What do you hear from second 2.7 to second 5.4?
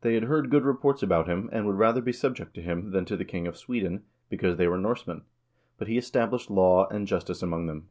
than to the king of Sweden, because they were Norsemen.